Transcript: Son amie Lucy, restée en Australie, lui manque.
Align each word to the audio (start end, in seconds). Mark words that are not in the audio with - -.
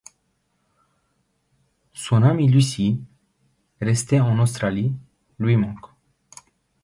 Son 1.93 2.23
amie 2.23 2.49
Lucy, 2.49 2.99
restée 3.81 4.19
en 4.19 4.39
Australie, 4.39 4.95
lui 5.37 5.57
manque. 5.57 5.89